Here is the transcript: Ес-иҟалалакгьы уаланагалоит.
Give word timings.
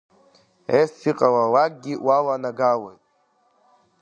Ес-иҟалалакгьы 0.79 1.93
уаланагалоит. 2.05 3.01